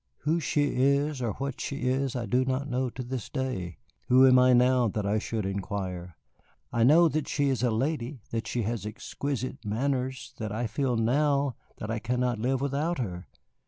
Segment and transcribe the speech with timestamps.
[0.21, 3.77] Who she is or what she is I do not know to this day.
[4.07, 6.15] Who am I now that I should inquire?
[6.73, 10.97] I know that she is a lady, that she has exquisite manners, that I feel
[10.97, 13.27] now that I cannot live without her.